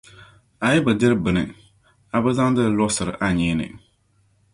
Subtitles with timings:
[0.65, 1.43] A yi bi diri bini
[2.15, 3.67] a bi zaŋdi li luɣisiri a nyee ni.